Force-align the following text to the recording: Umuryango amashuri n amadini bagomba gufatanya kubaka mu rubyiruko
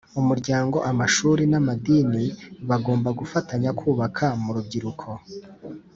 Umuryango 0.19 0.77
amashuri 0.91 1.41
n 1.51 1.53
amadini 1.59 2.23
bagomba 2.69 3.09
gufatanya 3.19 3.69
kubaka 3.79 4.25
mu 4.41 4.49
rubyiruko 4.55 5.07